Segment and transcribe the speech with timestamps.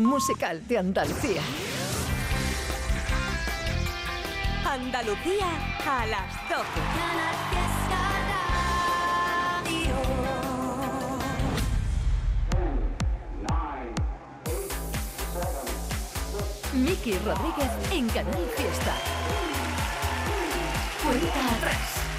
[0.00, 1.42] musical de Andalucía.
[4.64, 5.46] Andalucía
[5.86, 6.62] a las 12.
[16.74, 18.94] Miki Rodríguez en Canal Fiesta.
[21.02, 22.11] Cuenta atrás.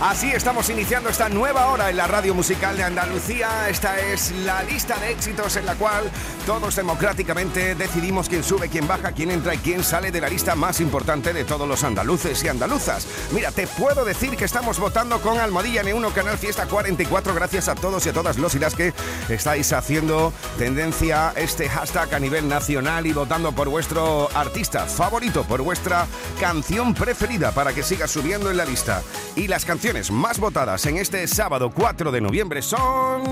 [0.00, 3.68] Así estamos iniciando esta nueva hora en la radio musical de Andalucía.
[3.68, 6.10] Esta es la lista de éxitos en la cual
[6.46, 10.56] todos democráticamente decidimos quién sube, quién baja, quién entra y quién sale de la lista
[10.56, 13.06] más importante de todos los andaluces y andaluzas.
[13.30, 17.32] Mira, te puedo decir que estamos votando con Almohadilla N1 Canal Fiesta 44.
[17.32, 18.92] Gracias a todos y a todas los y las que
[19.28, 25.62] estáis haciendo tendencia este hashtag a nivel nacional y votando por vuestro artista favorito, por
[25.62, 26.06] vuestra
[26.40, 29.00] canción preferida para que siga subiendo en la lista.
[29.36, 33.22] Y las canciones más votadas en este sábado 4 de noviembre son...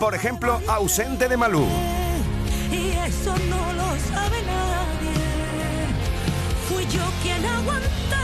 [0.00, 1.66] Por ejemplo, Ausente de Malú.
[2.72, 5.12] Y eso no lo sabe nadie.
[6.66, 8.15] Fui yo quien aguanté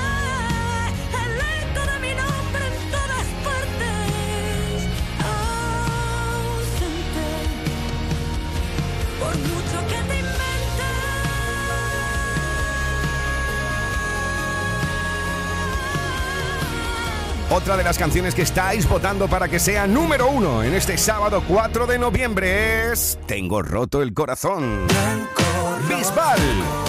[17.53, 21.43] Otra de las canciones que estáis votando para que sea número uno en este sábado
[21.47, 24.87] 4 de noviembre es Tengo roto el corazón.
[25.87, 26.82] Bisbal.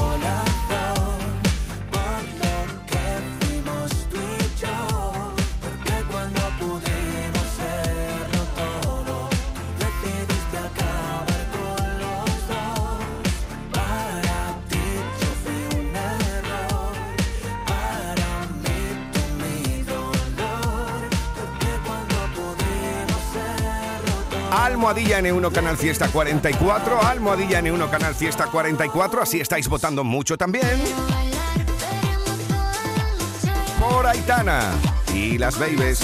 [24.53, 30.79] Almohadilla N1 Canal Fiesta 44, Almohadilla N1 Canal Fiesta 44, así estáis votando mucho también.
[33.79, 34.69] Por Aitana
[35.11, 36.01] y las Babies.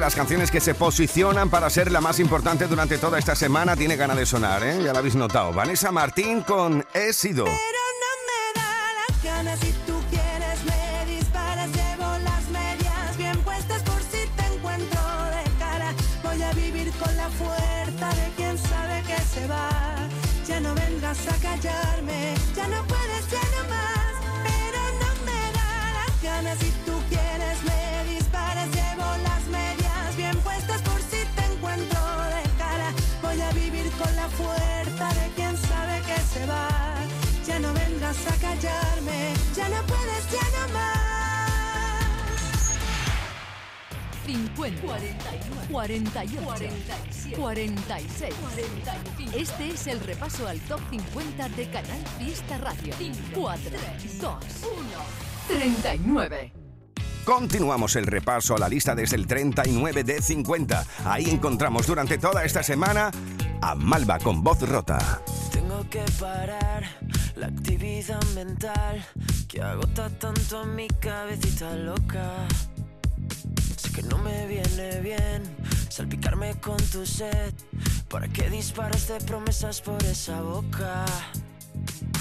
[0.00, 3.96] Las canciones que se posicionan para ser la más importante durante toda esta semana tiene
[3.96, 4.82] ganas de sonar, ¿eh?
[4.82, 5.52] Ya la habéis notado.
[5.52, 7.44] Vanessa Martín con He sido.
[48.00, 49.38] 46, 45.
[49.38, 52.94] Este es el repaso al top 50 de Canal Fiesta Radio.
[53.34, 53.70] 4,
[54.20, 54.38] 2, 1,
[55.48, 56.52] 39.
[57.24, 60.86] Continuamos el repaso a la lista desde el 39 de 50.
[61.04, 63.10] Ahí encontramos durante toda esta semana
[63.60, 65.20] a Malva con voz rota.
[65.52, 66.84] Tengo que parar
[67.36, 69.04] la actividad mental
[69.46, 72.48] que agota tanto a mi cabecita loca.
[73.76, 75.42] Sé que no me viene bien
[75.90, 77.52] salpicarme con tu sed.
[78.10, 81.04] ¿Para qué disparas de promesas por esa boca?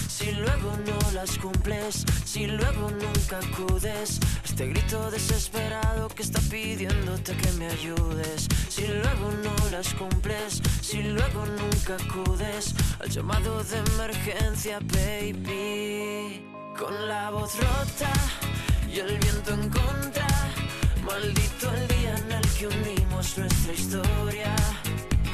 [0.08, 7.36] Si luego no las cumples, si luego nunca acudes, este grito desesperado que está pidiéndote
[7.36, 8.48] que me ayudes.
[8.70, 16.46] Si luego no las cumples, si luego nunca acudes al llamado de emergencia, baby.
[16.78, 18.14] Con la voz rota
[18.88, 20.28] y el viento en contra,
[21.04, 24.56] maldito el día en el que unimos nuestra historia.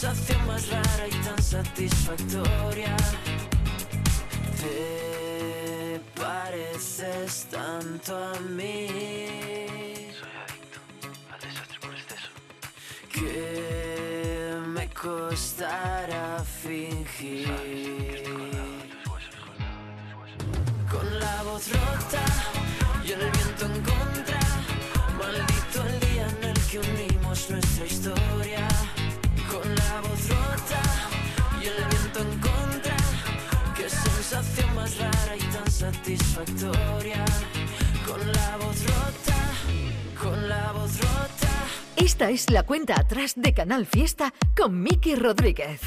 [0.00, 2.96] sensación más rara y tan satisfactoria.
[4.58, 8.86] Te pareces tanto a mí.
[10.18, 10.80] Soy adicto
[11.30, 12.30] al desastre por exceso.
[13.12, 18.24] Que me costará fingir.
[20.90, 22.59] Con la voz rota
[36.40, 37.24] satisfactoria.
[38.06, 39.38] Con la voz rota,
[40.20, 41.48] con la voz rota.
[41.96, 45.80] Esta es la cuenta atrás de Canal Fiesta con Miki Rodríguez.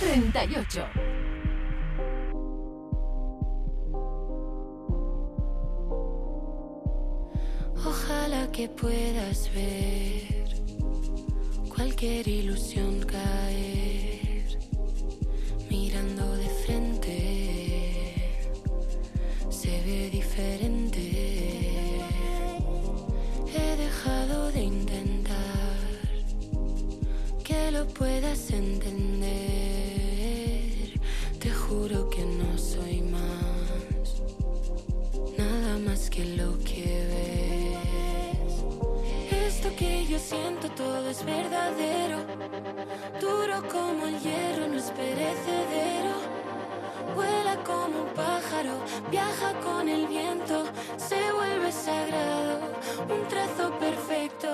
[0.00, 0.86] 38.
[7.84, 10.46] Ojalá que puedas ver
[11.74, 14.58] cualquier ilusión caer
[15.70, 16.15] mirando
[19.86, 21.00] diferente.
[23.54, 25.78] He dejado de intentar
[27.44, 29.30] que lo puedas entender.
[31.38, 34.22] Te juro que no soy más
[35.38, 38.54] nada más que lo que ves.
[39.46, 42.18] Esto que yo siento todo es verdadero,
[43.20, 46.25] duro como el hierro, no es perecedero.
[47.16, 48.74] Vuela como un pájaro,
[49.10, 50.64] viaja con el viento,
[50.98, 52.60] se vuelve sagrado,
[53.08, 54.48] un trazo perfecto.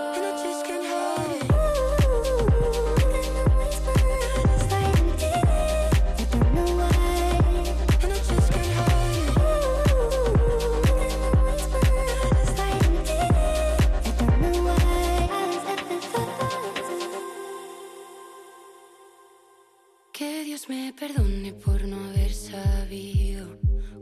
[20.12, 23.46] Que Dios me perdone por no haber sabido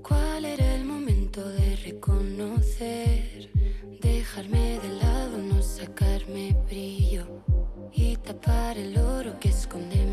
[0.02, 3.48] cuál era el momento de reconocer,
[4.00, 7.44] dejarme de lado, no sacarme brillo
[7.92, 10.04] y tapar el oro que esconde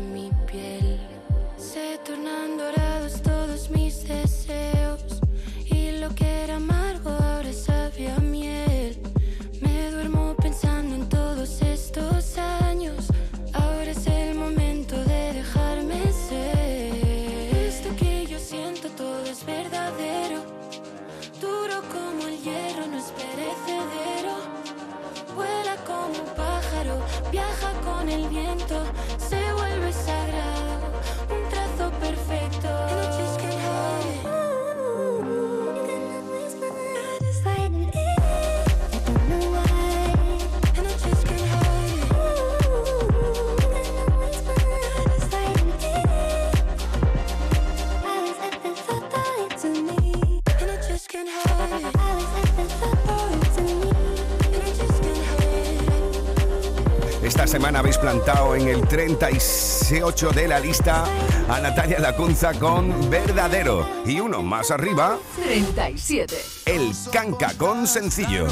[57.48, 61.04] semana habéis plantado en el 38 de la lista
[61.48, 63.88] a Natalia Lacunza con Verdadero.
[64.04, 66.36] Y uno más arriba, 37.
[66.66, 68.46] el Canca con Sencillo.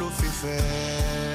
[0.00, 1.29] Juro por Lucifer que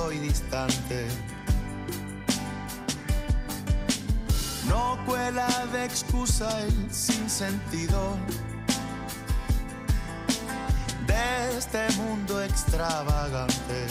[0.00, 1.08] soy distante.
[4.66, 8.16] No cuela de excusa el sinsentido
[11.06, 13.86] de este mundo extravagante.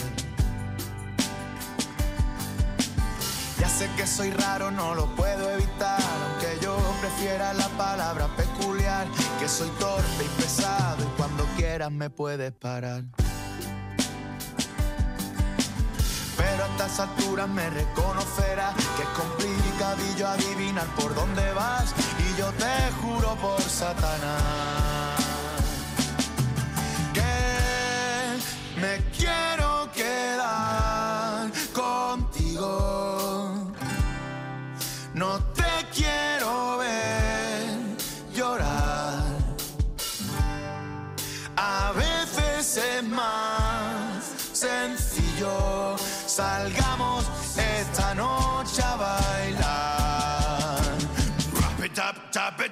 [3.60, 9.06] Ya sé que soy raro, no lo puedo evitar, aunque yo prefiera la palabra peculiar,
[9.38, 13.04] que soy torpe y pesado y cuando quieras me puedes parar.
[16.90, 21.94] Estas alturas me reconocerás que es complicadillo adivinar por dónde vas.
[22.18, 24.99] Y yo te juro por Satanás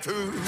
[0.00, 0.48] Two.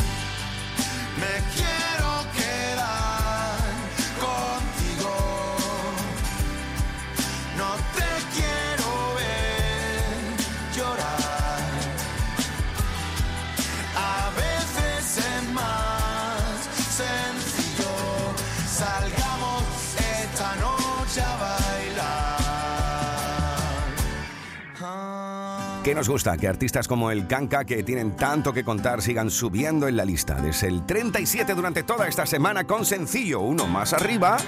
[26.01, 26.39] Nos gusta?
[26.39, 30.41] Que artistas como el Kanka, que tienen tanto que contar, sigan subiendo en la lista.
[30.41, 34.39] Desde el 37 durante toda esta semana con sencillo, uno más arriba.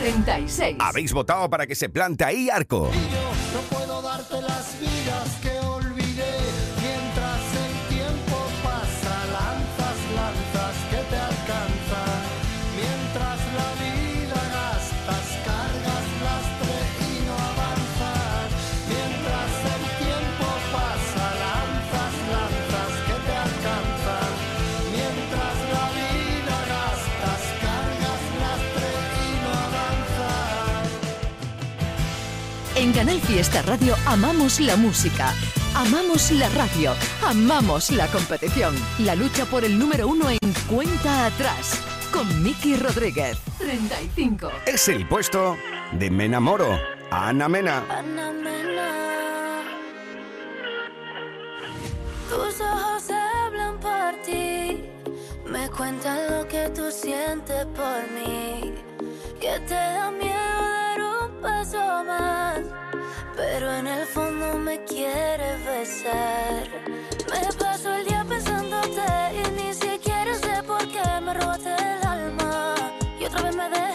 [0.00, 0.78] 36.
[0.80, 2.90] Habéis votado para que se plante ahí Arco.
[32.96, 35.34] Canal Fiesta Radio amamos la música,
[35.74, 38.74] amamos la radio, amamos la competición.
[39.00, 41.78] La lucha por el número uno en cuenta atrás.
[42.10, 43.36] Con Miki Rodríguez.
[43.58, 44.50] 35.
[44.64, 45.58] Es el puesto
[45.92, 46.80] de Me enamoro.
[47.10, 47.84] Ana Mena.
[47.90, 49.62] Ana Mena.
[52.30, 54.80] Tus ojos hablan por ti,
[55.44, 58.72] me cuentan lo que tú sientes por mí,
[59.38, 62.60] que te da miedo dar un paso más,
[63.36, 66.68] pero en el fondo me quieres besar.
[67.30, 72.74] Me paso el día pensándote y ni siquiera sé por qué me robaste el alma
[73.20, 73.85] y otra vez me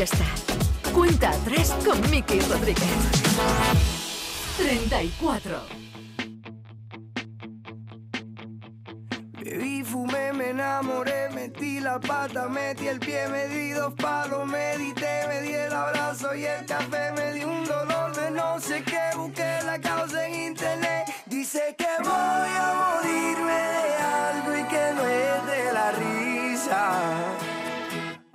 [0.00, 0.24] Fiesta.
[0.94, 2.88] Cuenta atrás con Miki Rodríguez.
[4.56, 5.60] 34.
[9.42, 15.26] Bebí, fumé, me enamoré, metí la pata, metí el pie, me di dos palos, medité,
[15.28, 19.14] me di el abrazo y el café, me di un dolor de no sé qué,
[19.18, 25.06] busqué la causa en internet, dice que voy a morirme de algo y que no
[25.06, 27.49] es de la risa.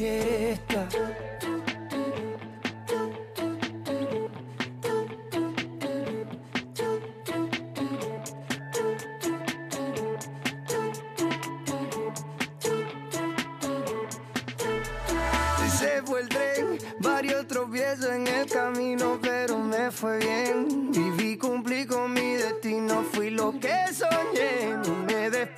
[0.00, 0.88] fiesta.
[15.78, 20.90] Se fue el tren, varios tropiezos en el camino, pero me fue bien.
[20.92, 24.99] Viví, cumplí con mi destino, fui lo que soñé.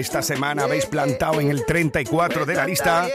[0.00, 3.06] Esta semana habéis plantado en el 34 de la lista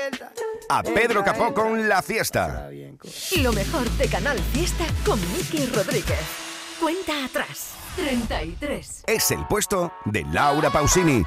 [0.70, 2.70] a Pedro Capó con La Fiesta.
[3.42, 6.20] Lo mejor de Canal Fiesta con Miki Rodríguez.
[6.80, 7.72] Cuenta atrás.
[7.96, 9.06] 33.
[9.08, 11.24] Es el puesto de Laura Pausini.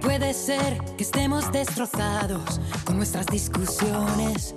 [0.00, 4.56] Puede ser que estemos destrozados con nuestras discusiones,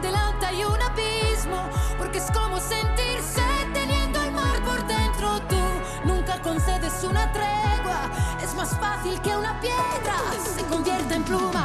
[0.00, 5.40] delante hay un abismo, porque es como sentirse teniendo el mar por dentro.
[5.48, 5.56] Tú
[6.04, 8.10] nunca concedes una tregua,
[8.42, 10.16] es más fácil que una piedra
[10.56, 11.64] se convierta en pluma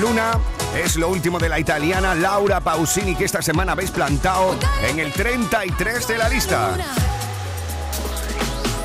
[0.00, 0.32] Luna
[0.74, 4.56] es lo último de la italiana Laura Pausini que esta semana habéis plantado
[4.88, 6.76] en el 33 de la lista.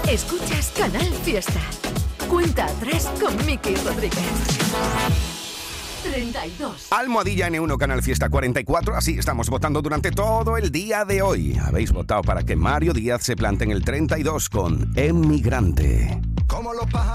[0.07, 1.61] Escuchas Canal Fiesta.
[2.29, 4.19] Cuenta atrás con Miki Rodríguez.
[6.03, 6.87] 32.
[6.91, 11.57] Almohadilla N1 Canal Fiesta 44, así estamos votando durante todo el día de hoy.
[11.57, 16.21] Habéis votado para que Mario Díaz se plante en el 32 con Emigrante.
[16.47, 17.14] Como los pájaros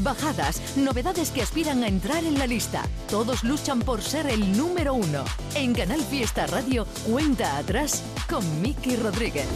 [0.00, 2.82] Bajadas, novedades que aspiran a entrar en la lista.
[3.10, 5.24] Todos luchan por ser el número uno.
[5.54, 9.46] En Canal Fiesta Radio, cuenta atrás con Miki Rodríguez.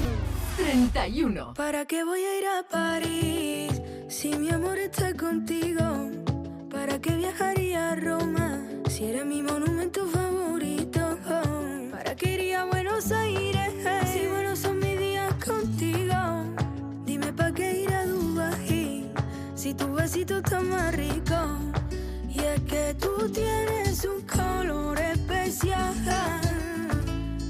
[0.57, 1.55] 31.
[1.55, 6.11] ¿Para qué voy a ir a París si mi amor está contigo?
[6.71, 11.19] ¿Para qué viajaría a Roma si era mi monumento favorito?
[11.91, 13.60] ¿Para qué iría a Buenos Aires
[19.71, 21.39] si tu besito está más rico.
[22.29, 25.95] Y es que tú tienes un color especial.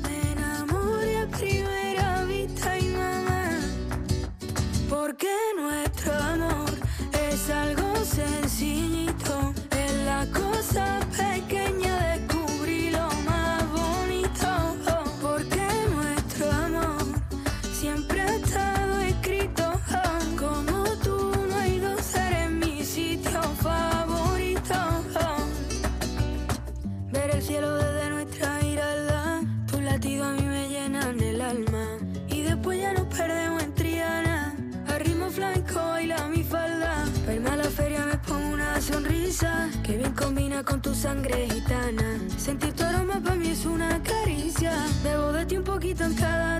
[0.02, 3.61] Me enamoré a primera vista y mamá.
[4.90, 6.72] Porque nuestro amor
[7.26, 9.54] es algo sencillito.
[9.70, 11.00] Es la cosa
[41.01, 42.19] sangre gitana.
[42.37, 44.73] Sentir tu aroma para mí es una caricia.
[45.03, 46.60] Bebo de ti un poquito en cada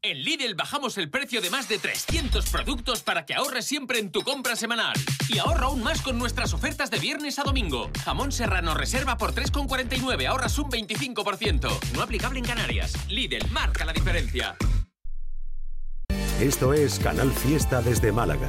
[0.00, 4.12] En Lidl bajamos el precio de más de 300 productos para que ahorres siempre en
[4.12, 4.94] tu compra semanal.
[5.28, 7.90] Y ahorra aún más con nuestras ofertas de viernes a domingo.
[8.04, 11.94] Jamón serrano reserva por 3,49, ahorras un 25%.
[11.94, 12.92] No aplicable en Canarias.
[13.08, 14.56] Lidl marca la diferencia.
[16.40, 18.48] Esto es Canal Fiesta desde Málaga.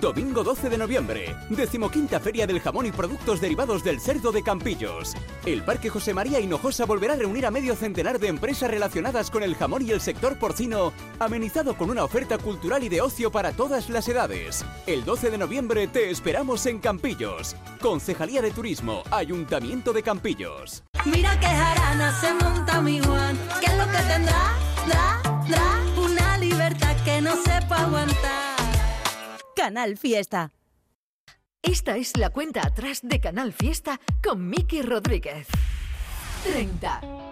[0.00, 5.14] Domingo 12 de noviembre, decimoquinta Feria del Jamón y Productos Derivados del Cerdo de Campillos.
[5.44, 9.42] El Parque José María Hinojosa volverá a reunir a medio centenar de empresas relacionadas con
[9.42, 13.52] el jamón y el sector porcino, amenizado con una oferta cultural y de ocio para
[13.52, 14.64] todas las edades.
[14.86, 17.54] El 12 de noviembre te esperamos en Campillos.
[17.82, 20.82] Concejalía de Turismo, Ayuntamiento de Campillos.
[21.04, 23.38] Mira que jarana se monta mi Juan.
[23.60, 24.56] ¿Qué es lo que tendrá?
[25.98, 28.59] Una libertad que no sepa aguantar.
[29.60, 30.52] Canal Fiesta.
[31.60, 35.48] Esta es la cuenta atrás de Canal Fiesta con Miki Rodríguez.
[36.44, 37.29] 30.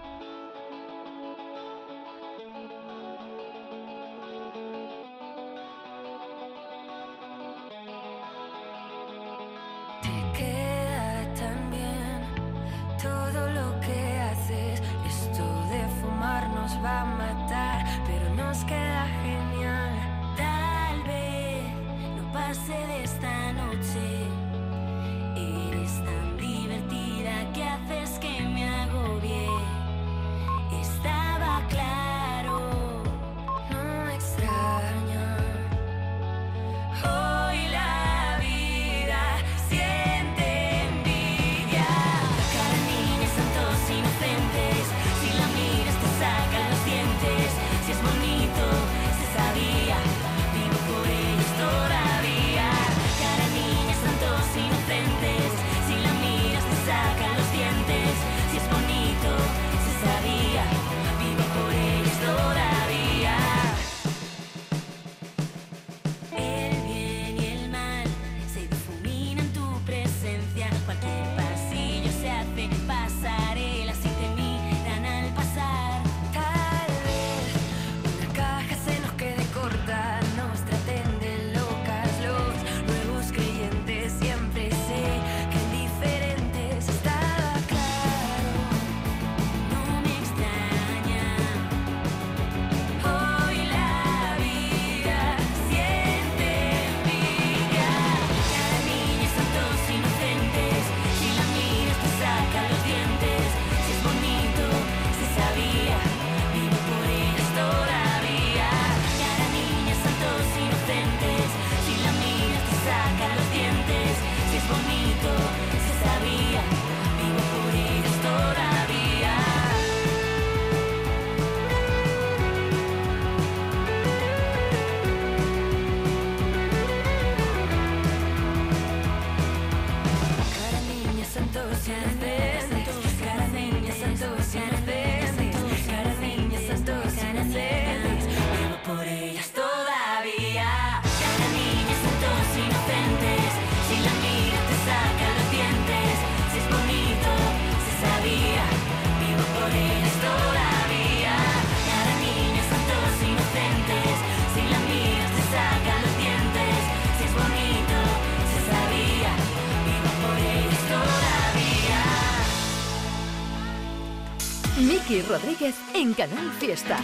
[165.23, 166.99] Rodríguez en Canal Fiesta.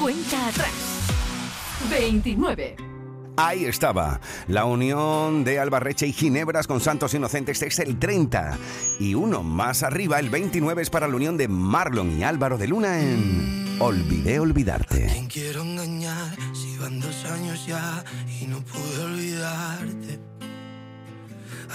[0.00, 0.72] Cuenta atrás.
[1.90, 2.76] 29.
[3.38, 8.56] Ahí estaba, la unión de Albarreche y Ginebras con Santos Inocentes es el 30.
[8.98, 12.66] Y uno más arriba, el 29 es para la unión de Marlon y Álvaro de
[12.66, 15.06] Luna en Olvidé Olvidarte.
[15.12, 18.02] ¿Quién quiero engañar si van dos años ya
[18.40, 20.18] y no pude olvidarte?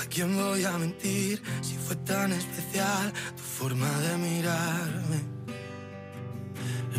[0.02, 5.41] ¿A quién voy a mentir si fue tan especial tu forma de mirarme?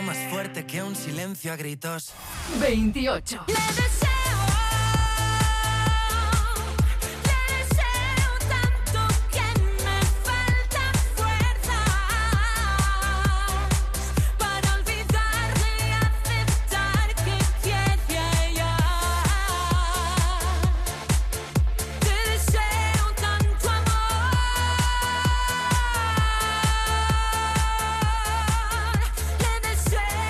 [0.00, 2.12] Más fuerte que un silencio a gritos.
[2.60, 3.44] 28.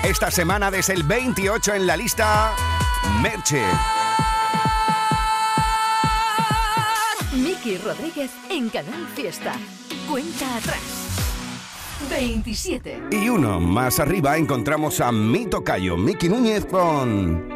[0.03, 2.53] Esta semana desde el 28 en la lista,
[3.21, 3.63] Merche.
[7.33, 9.53] Miki Rodríguez en Canal Fiesta.
[10.09, 10.81] Cuenta atrás.
[12.09, 13.01] 27.
[13.11, 17.47] Y uno más arriba encontramos a mi tocayo, Miki Núñez con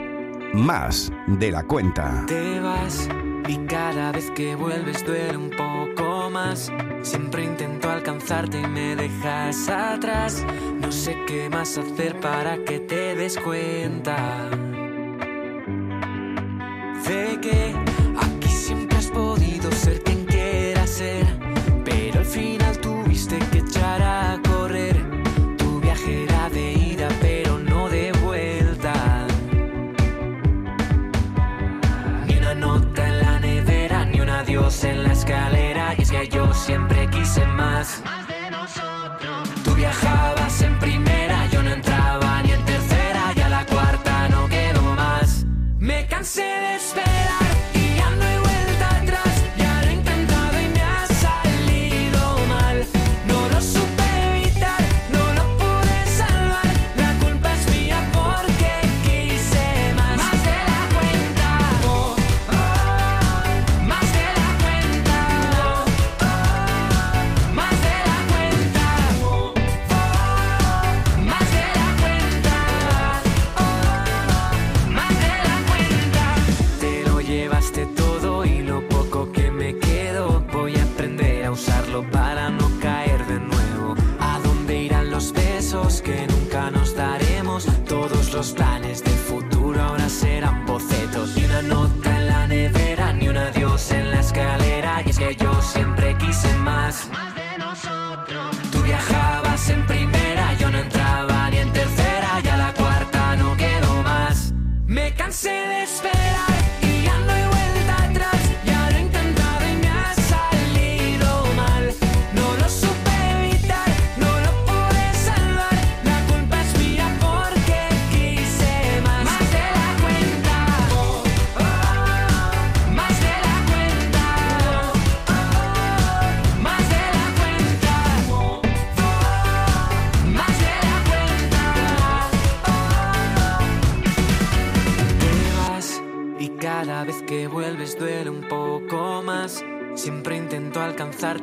[0.54, 2.24] Más de la cuenta.
[2.28, 3.10] Te vas
[3.48, 6.72] y cada vez que vuelves duele un poco más.
[7.02, 10.46] Siempre intento alcanzarte y me dejas atrás.
[10.88, 14.50] No sé qué más hacer para que te des cuenta.
[17.06, 17.76] De que
[18.18, 21.26] aquí siempre has podido ser quien quieras ser.
[21.84, 24.96] Pero al final tuviste que echar a correr.
[25.58, 29.28] Tu viaje era de ida, pero no de vuelta.
[32.28, 35.96] Ni una nota en la nevera, ni un adiós en la escalera.
[35.98, 38.02] Y es que yo siempre quise más.
[97.06, 97.27] Yes.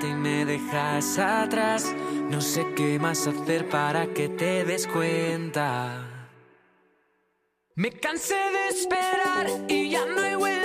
[0.03, 1.95] Y me dejas atrás.
[2.31, 6.11] No sé qué más hacer para que te des cuenta.
[7.77, 10.64] Me cansé de esperar y ya no hay vuelta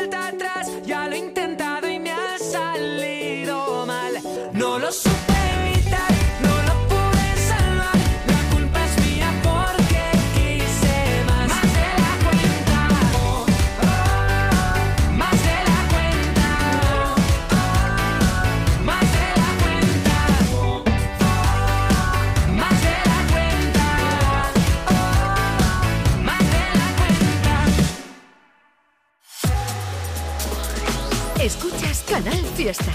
[32.60, 32.92] Fiesta.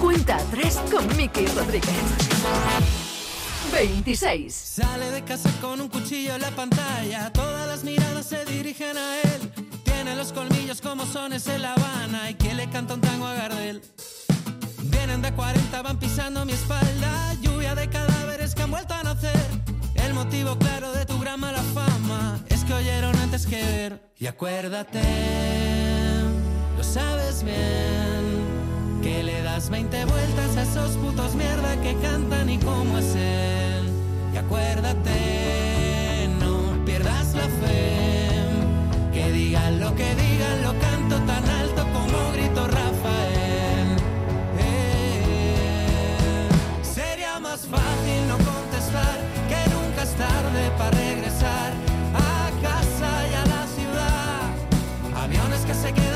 [0.00, 1.88] Cuenta atrás con Miki Rodríguez.
[3.72, 4.52] 26.
[4.52, 7.32] Sale de casa con un cuchillo en la pantalla.
[7.32, 9.52] Todas las miradas se dirigen a él.
[9.84, 12.28] Tiene los colmillos como sones en La Habana.
[12.28, 13.82] Y que le canta un tango a Gardel.
[14.82, 17.34] Vienen de 40, van pisando mi espalda.
[17.40, 19.46] Lluvia de cadáveres que han vuelto a nacer.
[19.94, 24.10] El motivo claro de tu gran mala fama es que oyeron antes que ver.
[24.18, 25.04] Y acuérdate,
[26.76, 28.57] lo sabes bien.
[29.22, 33.90] Le das 20 vueltas a esos putos mierda que cantan y cómo es él.
[34.32, 38.30] Y acuérdate, no pierdas la fe.
[39.12, 43.96] Que digan lo que digan, lo canto tan alto como grito Rafael.
[44.58, 46.48] Eh,
[46.82, 49.18] Sería más fácil no contestar
[49.50, 51.72] que nunca es tarde para regresar
[52.14, 55.22] a casa y a la ciudad.
[55.24, 56.07] Aviones que se quedan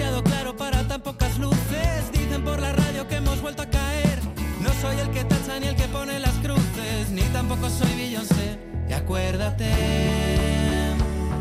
[0.00, 2.10] Demasiado claro para tan pocas luces.
[2.10, 4.18] Dicen por la radio que hemos vuelto a caer.
[4.62, 8.58] No soy el que tacha ni el que pone las cruces, ni tampoco soy Beyoncé.
[8.88, 9.70] Y acuérdate,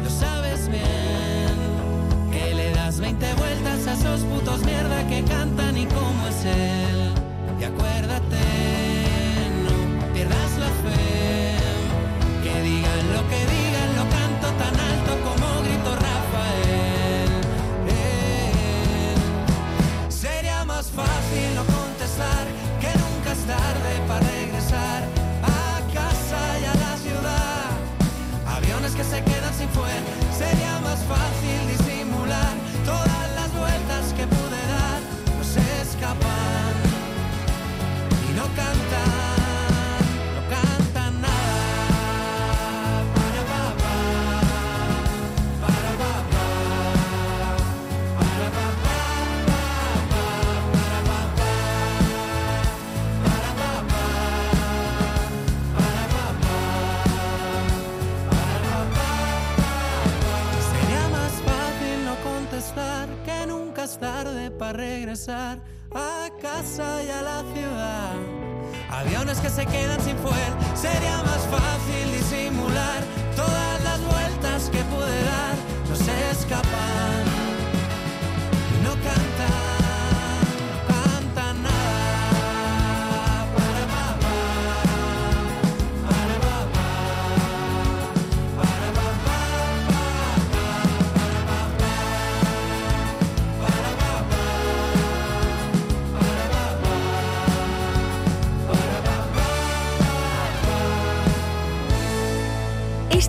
[0.03, 1.55] lo sabes bien,
[2.33, 7.13] que le das 20 vueltas a esos putos mierda que cantan y cómo es él.
[7.61, 8.43] Y acuérdate,
[9.63, 11.55] no pierdas la fe,
[12.43, 16.08] que digan lo que digan, lo canto tan alto como grito
[20.95, 22.47] Más fácil no contestar
[22.79, 25.03] que nunca es tarde para regresar
[25.43, 27.69] a casa y a la ciudad.
[28.47, 30.01] Aviones que se quedan sin fuer.
[30.37, 31.38] Sería más fácil
[65.09, 65.57] regresar
[65.95, 68.13] a casa y a la ciudad.
[68.91, 73.01] Aviones que se quedan sin fuel, sería más fácil disimular
[73.35, 74.38] todas las vueltas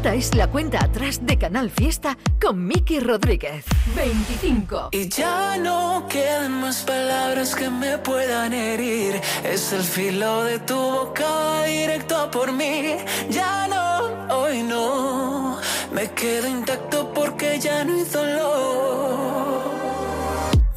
[0.01, 3.67] Esta es la cuenta atrás de Canal Fiesta con Miki Rodríguez.
[3.95, 4.89] 25.
[4.93, 9.21] Y ya no quedan más palabras que me puedan herir.
[9.45, 12.97] Es el filo de tu boca directo a por mí.
[13.29, 15.59] Ya no, hoy no.
[15.93, 19.61] Me quedo intacto porque ya no hay dolor.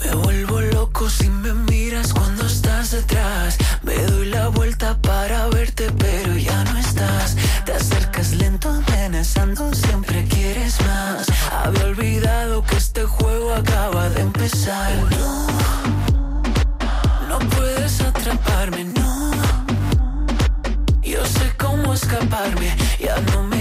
[0.03, 3.57] Me vuelvo loco si me miras cuando estás detrás.
[3.83, 7.37] Me doy la vuelta para verte, pero ya no estás.
[7.63, 8.12] Te acercas
[9.23, 11.27] amenazando, siempre quieres más.
[11.51, 13.03] Había olvidado que este
[14.37, 15.47] me salgo.
[17.29, 19.31] No puedes atraparme, no.
[21.01, 23.52] Yo sé cómo escaparme, ya no me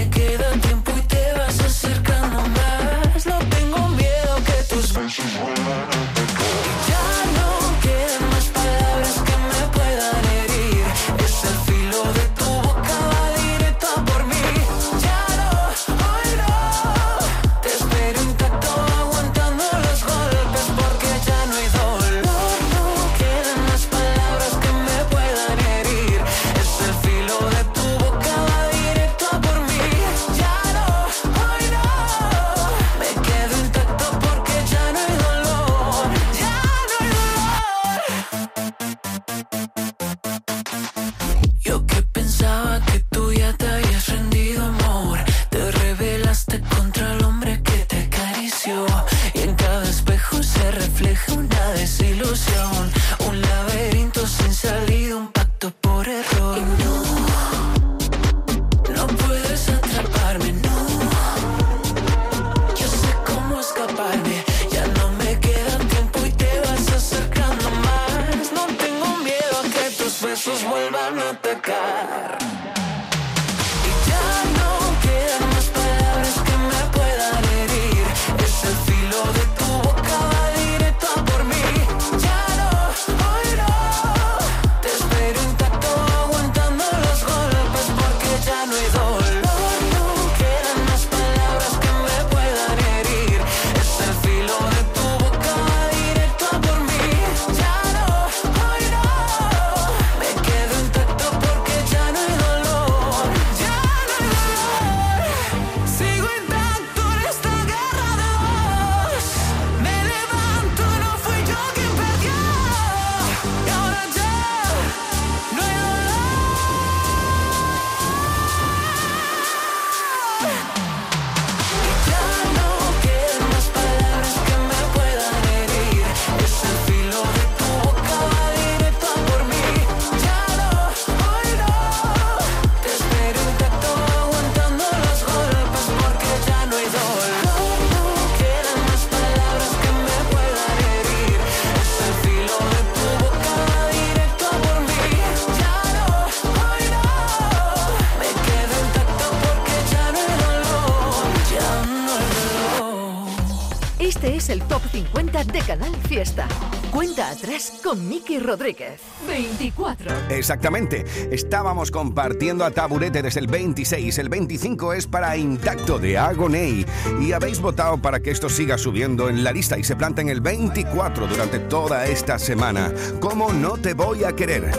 [156.13, 156.47] Fiesta.
[156.91, 159.01] Cuenta atrás con Miki Rodríguez.
[159.27, 160.11] 24.
[160.29, 161.03] Exactamente.
[161.31, 164.19] Estábamos compartiendo a taburete desde el 26.
[164.19, 166.85] El 25 es para Intacto de Agoney.
[167.19, 170.29] Y habéis votado para que esto siga subiendo en la lista y se planta en
[170.29, 172.93] el 24 durante toda esta semana.
[173.19, 174.69] ¿Cómo no te voy a querer?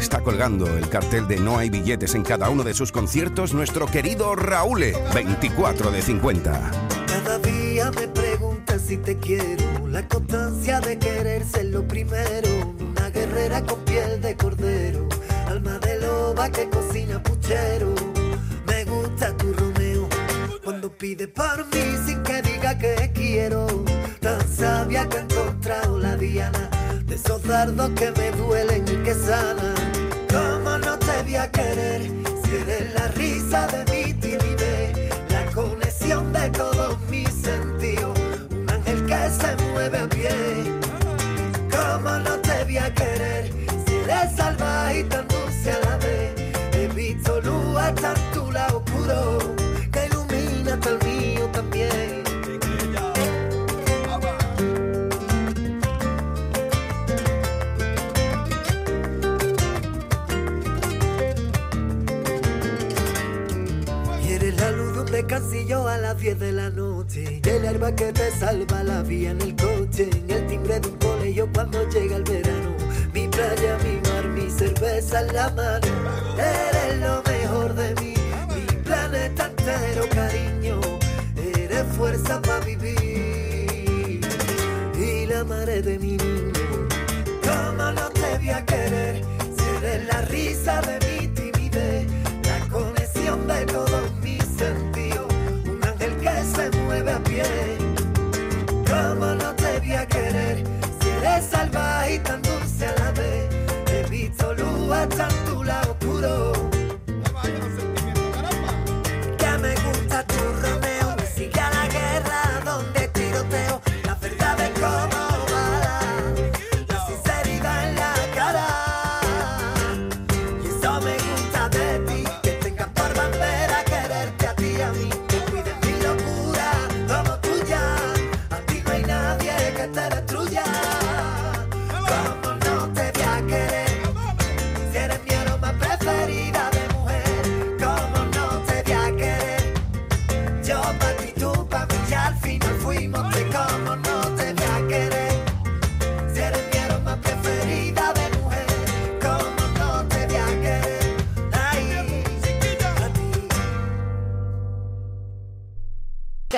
[0.00, 3.84] Está colgando el cartel de No hay billetes en cada uno de sus conciertos nuestro
[3.84, 6.70] querido Raúl, 24 de 50.
[7.06, 8.06] Cada día me
[8.90, 9.86] si te quiero.
[9.86, 12.48] La constancia de querer ser lo primero.
[12.80, 15.08] Una guerrera con piel de cordero.
[15.46, 17.94] Alma de loba que cocina puchero.
[18.66, 20.08] Me gusta tu Romeo.
[20.64, 23.68] Cuando pide por mí sin que diga que quiero.
[24.18, 26.68] Tan sabia que ha encontrado la diana.
[27.04, 29.76] De esos dardos que me duelen y que sanan.
[30.28, 32.10] ¿Cómo no te voy a querer?
[32.42, 35.10] Si eres la risa de mi timidez.
[35.30, 36.98] La conexión de todos
[39.30, 40.30] se mueve a pie.
[41.70, 43.50] ¿Cómo no te voy a querer?
[43.86, 45.29] Si eres salvaje y tan
[65.22, 67.42] descansillo a las 10 de la noche.
[67.44, 70.08] El arma que te salva la vía en el coche.
[70.12, 72.70] En el timbre de un colegio cuando llega el verano.
[73.12, 75.86] Mi playa, mi mar, mi cerveza en la mano.
[76.38, 78.14] Eres lo mejor de mí.
[78.54, 80.80] Mi planeta entero, cariño.
[81.36, 84.20] Eres fuerza para vivir.
[84.98, 86.88] Y la madre de mi niño.
[87.42, 89.22] ¿Cómo no te voy a querer?
[89.56, 91.19] Si eres la risa de mi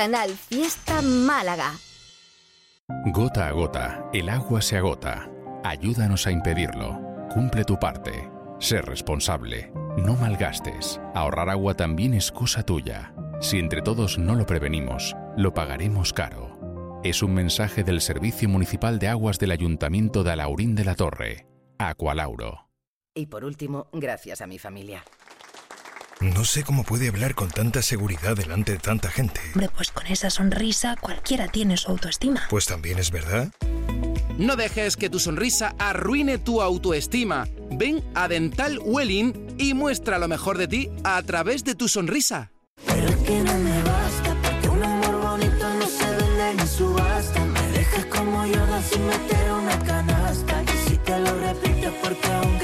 [0.02, 1.74] Canal Fiesta Málaga.
[3.12, 5.30] Gota a gota, el agua se agota.
[5.62, 7.00] Ayúdanos a impedirlo.
[7.32, 8.28] Cumple tu parte.
[8.58, 9.70] Sé responsable.
[9.96, 11.00] No malgastes.
[11.14, 13.14] Ahorrar agua también es cosa tuya.
[13.40, 17.00] Si entre todos no lo prevenimos, lo pagaremos caro.
[17.04, 21.46] Es un mensaje del Servicio Municipal de Aguas del Ayuntamiento de Alaurín de la Torre.
[21.78, 22.66] Aqualauro.
[23.14, 25.04] Y por último, gracias a mi familia.
[26.20, 29.40] No sé cómo puede hablar con tanta seguridad delante de tanta gente.
[29.54, 32.42] Hombre, pues con esa sonrisa cualquiera tiene su autoestima.
[32.48, 33.50] Pues también es verdad.
[34.38, 37.46] No dejes que tu sonrisa arruine tu autoestima.
[37.70, 42.50] Ven a Dental Welling y muestra lo mejor de ti a través de tu sonrisa.
[42.86, 47.44] Pero es que no me basta, porque un amor bonito no se vende ni subasta.
[47.44, 50.62] Me dejas como yo sin meter una canasta.
[50.62, 52.58] Y si te lo repito, porque aún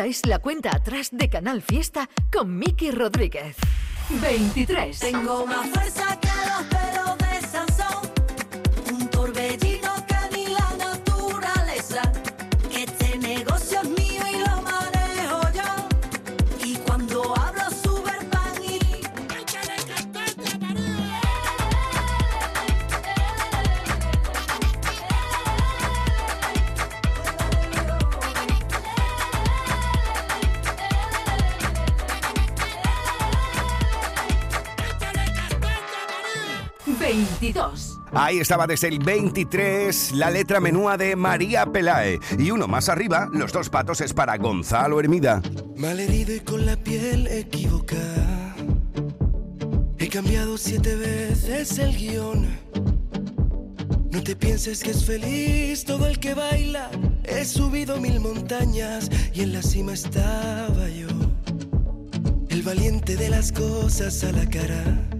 [0.00, 3.54] Esta es la cuenta atrás de Canal Fiesta con Miki Rodríguez.
[4.08, 4.98] 23.
[4.98, 6.29] Tengo más fuerza que
[38.12, 42.18] Ahí estaba desde el 23 la letra menúa de María Pelae.
[42.38, 45.40] Y uno más arriba, los dos patos es para Gonzalo Hermida.
[45.76, 48.54] Malherido y con la piel equivocada.
[49.98, 52.48] He cambiado siete veces el guion.
[54.10, 56.90] No te pienses que es feliz todo el que baila.
[57.22, 61.06] He subido mil montañas y en la cima estaba yo.
[62.48, 65.19] El valiente de las cosas a la cara.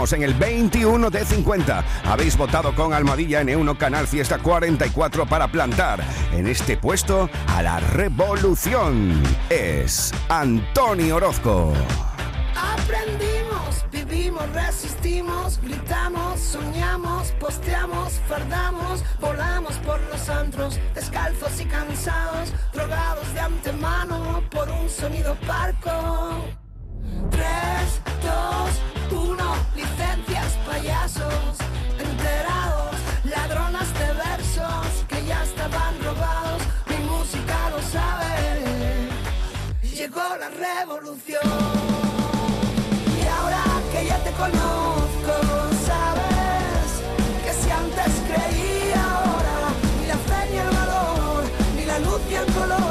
[0.00, 1.84] Plantamos en el 21 de 50.
[2.04, 7.80] Habéis votado con Almohadilla N1 Canal Fiesta 44 para plantar en este puesto a la
[7.80, 9.22] revolución.
[9.50, 11.72] Es Antonio Orozco.
[12.56, 23.34] Aprendimos, vivimos, resistimos, gritamos, soñamos, posteamos, fardamos, volamos por los antros, descalzos y cansados, drogados
[23.34, 26.44] de antemano por un sonido parco.
[27.30, 27.44] 3,
[28.22, 28.89] 2,
[40.80, 41.42] revolución.
[43.20, 43.62] Y ahora
[43.92, 45.32] que ya te conozco,
[45.86, 46.88] sabes
[47.44, 49.56] que si antes creía ahora,
[50.00, 51.42] ni la fe ni el valor,
[51.76, 52.89] ni la luz ni el color,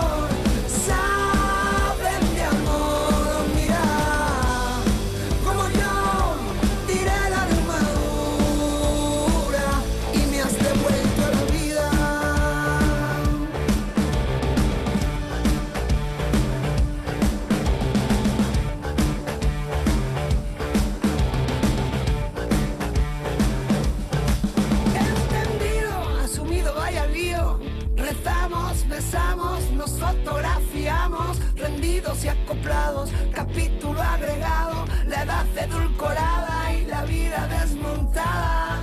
[33.34, 38.82] capítulo agregado, la edad edulcorada y la vida desmontada.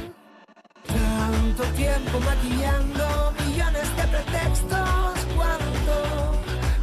[0.87, 5.97] Tanto tiempo maquillando millones de pretextos, cuánto,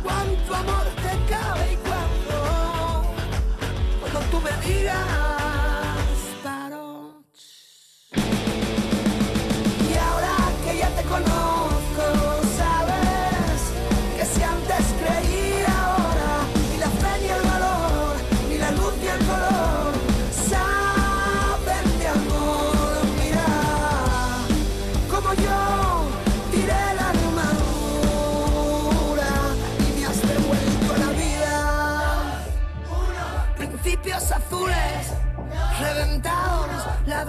[0.04, 3.14] cuánto amor te cabe y cuánto,
[4.02, 5.23] cuando tú me digas,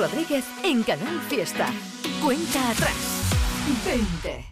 [0.00, 1.66] Rodríguez en Canal Fiesta.
[2.24, 2.94] Cuenta atrás.
[3.84, 4.46] 20.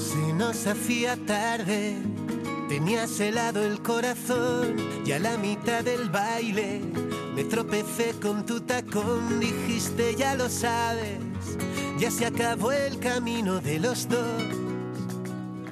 [0.00, 1.98] Se nos hacía tarde,
[2.66, 6.80] tenías helado el corazón y a la mitad del baile
[7.34, 11.18] me tropecé con tu tacón, dijiste ya lo sabes,
[11.98, 14.42] ya se acabó el camino de los dos.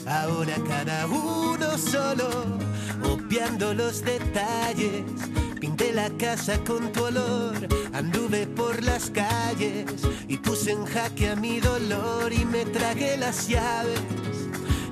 [0.06, 2.28] Ahora cada uno solo,
[3.04, 5.04] obviando los detalles.
[5.60, 9.84] Pinté la casa con tu olor, anduve por las calles
[10.26, 14.00] y puse en jaque a mi dolor y me tragué las llaves.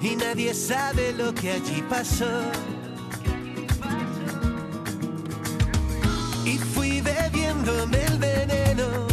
[0.02, 2.42] Y nadie sabe lo que allí pasó.
[6.44, 9.08] Y fui bebiéndome el veneno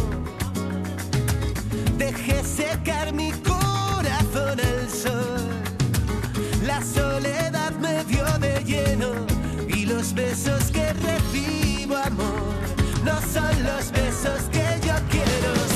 [1.98, 5.40] Dejé secar mi corazón al sol.
[6.66, 9.26] La soledad me dio de lleno
[9.66, 10.92] y los besos que
[13.06, 15.75] no son los besos que yo quiero.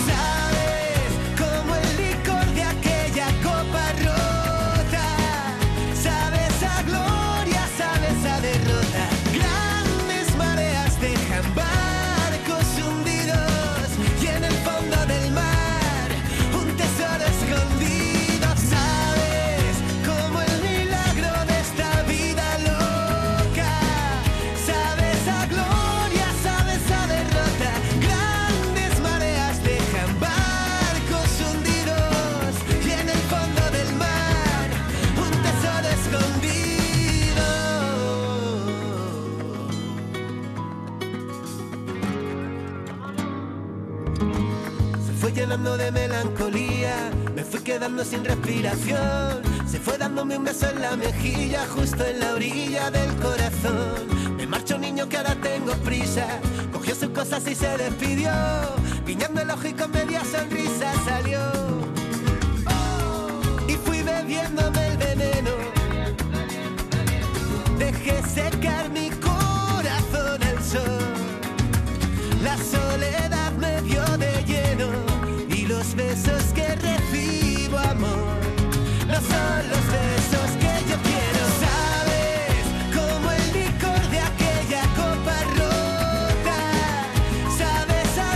[47.62, 49.42] quedando sin respiración.
[49.66, 54.08] Se fue dándome un beso en la mejilla, justo en la orilla del corazón.
[54.36, 56.26] Me marcho niño que ahora tengo prisa.
[56.72, 58.30] Cogió sus cosas y se despidió.
[59.06, 61.40] Guiñando el ojo y con media sonrisa salió.
[63.68, 65.50] Y fui bebiéndome el veneno.
[67.78, 69.09] Dejé secar mi